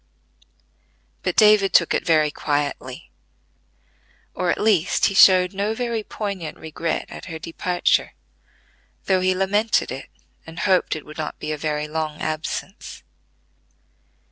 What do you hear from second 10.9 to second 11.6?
it would not be a